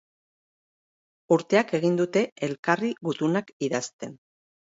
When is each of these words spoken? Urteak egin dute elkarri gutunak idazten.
Urteak 1.35 1.73
egin 1.79 1.99
dute 2.01 2.23
elkarri 2.49 2.91
gutunak 3.09 3.55
idazten. 3.67 4.19